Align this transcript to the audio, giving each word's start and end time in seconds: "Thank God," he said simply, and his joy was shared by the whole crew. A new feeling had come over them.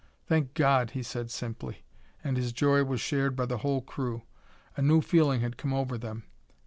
"Thank 0.25 0.55
God," 0.55 0.89
he 0.89 1.03
said 1.03 1.29
simply, 1.29 1.83
and 2.23 2.35
his 2.35 2.53
joy 2.53 2.83
was 2.83 2.99
shared 2.99 3.35
by 3.35 3.45
the 3.45 3.59
whole 3.59 3.81
crew. 3.81 4.23
A 4.75 4.81
new 4.81 4.99
feeling 4.99 5.41
had 5.41 5.57
come 5.57 5.75
over 5.75 5.95
them. 5.95 6.23